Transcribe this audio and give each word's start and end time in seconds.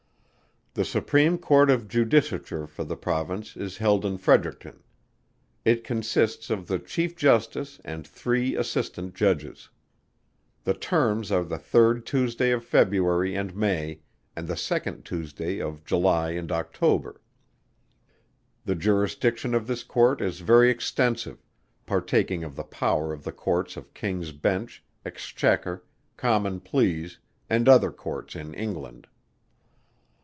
The 0.73 0.85
Supreme 0.85 1.37
Court 1.37 1.69
of 1.69 1.89
Judicature 1.89 2.65
for 2.65 2.85
the 2.85 2.95
Province 2.95 3.57
is 3.57 3.75
held 3.75 4.05
in 4.05 4.17
Fredericton. 4.17 4.81
It 5.65 5.83
consists 5.83 6.49
of 6.49 6.67
the 6.67 6.79
Chief 6.79 7.13
Justice 7.17 7.81
and 7.83 8.07
three 8.07 8.55
Assistant 8.55 9.13
Judges. 9.13 9.67
The 10.63 10.73
Terms 10.73 11.29
are 11.29 11.43
the 11.43 11.57
third 11.57 12.05
Tuesday 12.05 12.51
of 12.51 12.63
February 12.63 13.35
and 13.35 13.53
May, 13.53 13.99
and 14.33 14.47
the 14.47 14.55
second 14.55 15.03
Tuesday 15.03 15.59
of 15.59 15.83
July 15.83 16.29
and 16.31 16.49
October. 16.53 17.19
The 18.63 18.75
Jurisdiction 18.75 19.53
of 19.53 19.67
this 19.67 19.83
Court 19.83 20.21
is 20.21 20.39
very 20.39 20.69
extensive, 20.71 21.43
partaking 21.85 22.45
of 22.45 22.55
the 22.55 22.63
power 22.63 23.11
of 23.11 23.25
the 23.25 23.33
Courts 23.33 23.75
of 23.75 23.93
King's 23.93 24.31
Bench, 24.31 24.85
Exchequer, 25.05 25.83
Common 26.15 26.61
Pleas, 26.61 27.19
and 27.49 27.67
other 27.67 27.91
Courts 27.91 28.37
in 28.37 28.53
England. 28.53 29.07